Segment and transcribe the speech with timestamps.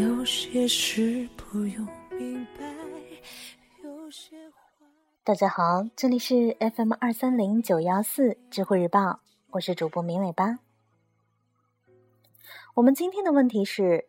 [0.00, 2.64] 有些事不用明白，
[3.84, 4.56] 有些话
[5.22, 9.20] 大家好，这里是 FM 二三零九幺四智慧日报，
[9.50, 10.60] 我是主播明尾巴。
[12.72, 14.06] 我们今天的问题是：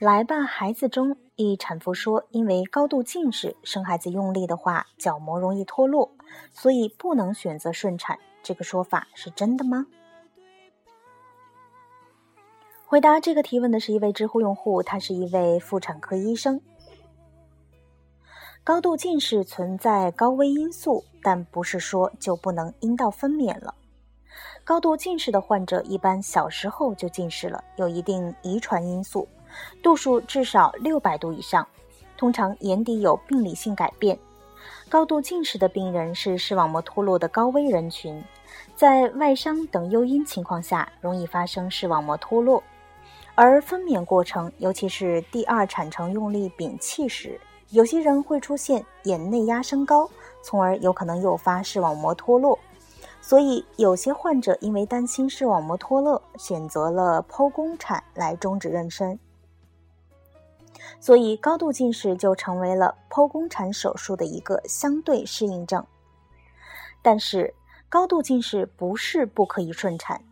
[0.00, 6.10] 来吧，孩子中一产妇说，因为高度近视，生孩子用力的话，角膜容易脱落，
[6.52, 8.18] 所以不能选择顺产。
[8.42, 9.86] 这个说法是真的吗？
[12.90, 16.60] 回答这个提问的是一位知乎用户，他是一位妇产科医生。
[18.64, 23.72] 高度近视存在高危因素，但不是说就不能阴道分娩了。
[24.64, 29.28] 高度近视的患者一般小时候就近视了，有一定遗传因素，
[29.80, 31.64] 度数至少六百度以上，
[32.16, 34.18] 通常眼底有病理性改变。
[34.88, 38.20] 高度近视的病人是视网膜脱落的高危人群，
[38.74, 42.60] 在外伤等诱因情况下，容易发生视网膜脱落。
[43.34, 50.08] 而分娩过程，尤其是第二产程用力屏气时，有些人会出现眼内压升高，
[50.42, 52.58] 从而有可能诱发视网膜脱落。
[53.22, 59.18] 所以，有些患者因为担心视网膜脱落，选择了剖宫产来终止妊娠。
[60.98, 65.86] 所以，高度近视就成为了剖宫产手术的一个相对适应症。
[67.00, 67.54] 但是，
[67.88, 70.22] 高度近视不是不可以顺产，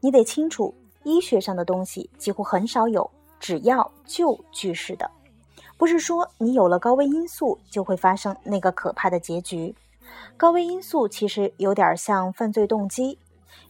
[0.00, 0.74] 你得清楚。
[1.08, 5.10] 医学上的东西几乎很少有只要就句式的，
[5.76, 9.74] 不是说你有了高危因素就会发生那个可怕的结局。
[10.36, 13.18] 高危因素其实有点像犯罪动机，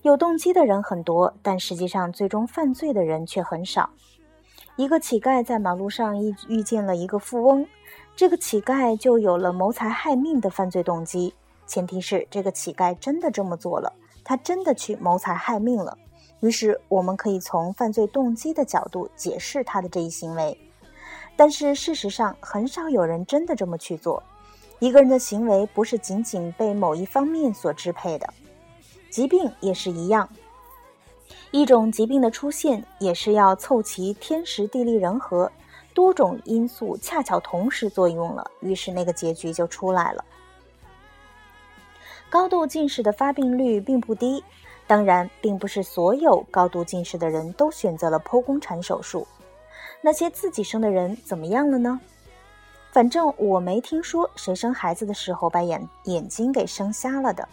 [0.02, 3.90] 有动机的人很多，但实际上最终犯罪的人却很少。
[4.76, 7.66] 一个乞丐在马路上遇遇见了一个富翁，
[8.14, 11.34] 这个乞丐就有了谋财害命的犯罪动机，
[11.66, 13.92] 前提是这个乞丐真的这么做了，
[14.24, 15.98] 他真的去谋财害命了。
[16.40, 20.56] 于是，我们可以从犯罪动机的角度解释他的这一行为，
[21.36, 24.22] 但是事实上，很少有人真的这么去做。
[24.78, 28.32] 一个人的行为不是仅仅被某一方面所支配的，
[29.10, 30.28] 疾病也是一样。
[31.50, 35.50] 一种疾病的出现，也是要凑齐天时地利人和，
[35.92, 40.24] 多种因素恰巧同时作用了，于是那个结局就出来了。
[42.30, 44.44] 高度近视的发病率并不低。
[44.88, 49.24] 当然，并不是所有高度近视的人都选择了剖宫产手术。
[50.00, 52.00] 那些自己生的人怎么样了呢？
[52.90, 57.46] 反正我没听说谁生孩子的时候把眼眼睛给生瞎了的。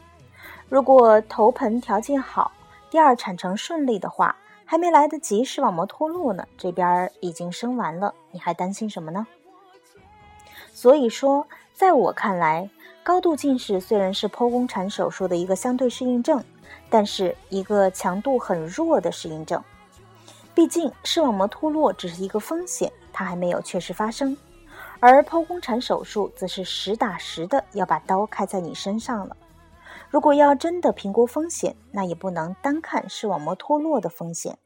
[0.69, 2.51] 如果头盆条件好，
[2.90, 9.28] 第二产程顺利的话，还没来得及视网膜脱落呢，这边已经生完了，你还担心什么呢？
[10.72, 12.69] 所以说，在我看来，
[13.03, 16.41] 高度近视虽然是剖宫产手术的一个相对适应症。
[16.90, 19.64] 但是一个强度很弱的适应症，
[20.53, 24.38] 毕竟视网膜脱落只是一个风险，它还没有确实发生，
[25.00, 29.36] 而剖宫产手术则是实打实的要把刀开在你身上了。
[30.09, 34.58] 如果要真的评估风险，那也不能单看视网膜脱落的风险，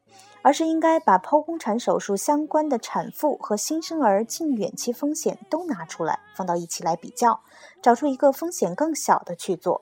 [0.42, 7.40] 而是应该把剖宫产手术相关的产妇和新生儿近远期风险都拿出来放到一起来比较，
[7.82, 9.82] 找出一个风险更小的去做。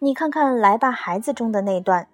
[0.00, 2.08] 你看看《来吧，孩子》中的那段，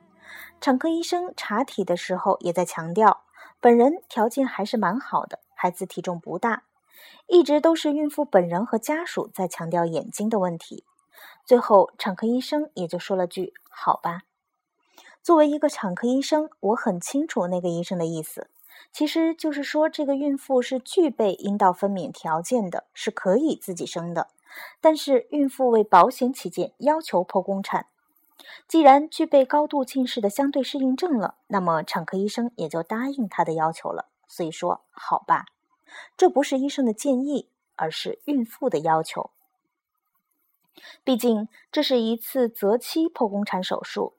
[0.60, 3.22] 产科医生查体的时候也在强调，
[3.60, 6.64] 本人条件还是蛮好的，孩子体重不大，
[7.26, 10.84] 一直都是孕妇本人和家属在强调眼睛的问题。
[11.44, 14.22] 最后，产科医生也就说了句“好吧”。
[15.22, 18.48] 作为一个产科医生，我很清楚那个医生的意思，
[18.92, 24.28] 其实就是说这个孕妇是具备阴道分娩条件的，是可以自己生的。
[24.80, 27.86] 但是孕妇为保险起见，要求剖宫产。
[28.68, 34.08] 既然具备高度近视的相对适应症了，那么产科医生也就答应她的要求了。
[34.26, 35.46] 所以说，好吧，
[36.16, 39.30] 这不是医生的建议，而是孕妇的要求。
[41.04, 44.14] 毕竟这是一次择期剖宫产手术，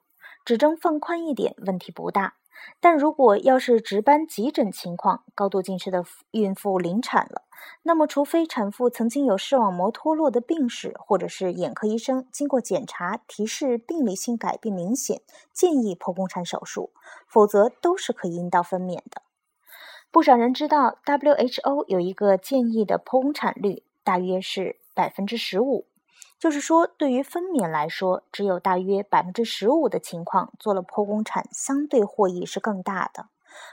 [0.46, 2.36] 指征放宽一点，问题不大。
[2.80, 7.44] 但如果要是值班急诊情况，高度近视的孕妇临产了，
[7.84, 15.22] 那么除非产妇曾经有视网膜脱落的病史，或者是眼科医生经过检查提示病理性改变明显，
[15.54, 16.92] 建议剖宫产手术，
[17.28, 19.22] 否则都是可以阴道分娩的。
[20.12, 25.86] 不少人知道，WHO 有一个建议的剖宫产率，大约是百分之十五。
[26.38, 33.28] 就是说，对于分娩来说，只有大约百分之十五的情况做了剖宫产，相对获益是更大的。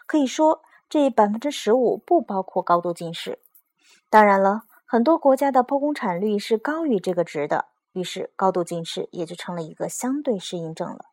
[0.07, 3.41] 可以说，这百分之十五不包括高度近视。
[4.09, 11.12] 当然了，很多国家的剖宫产率是高于这个值的，于是高度近视也就成了一个相对适应症了。